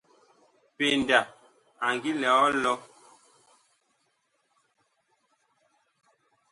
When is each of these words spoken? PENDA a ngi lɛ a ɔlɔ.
PENDA 0.77 1.19
a 1.85 1.87
ngi 1.95 2.11
lɛ 2.21 2.27
a 2.35 2.39
ɔlɔ. 2.45 2.73